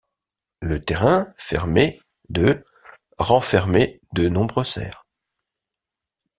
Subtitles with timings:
[0.61, 2.63] Le terrain fermé de
[3.19, 5.05] renfermait de nombreux cerfs.